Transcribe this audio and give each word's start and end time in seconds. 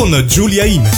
con 0.00 0.24
Giulia 0.26 0.64
Ime. 0.64 0.88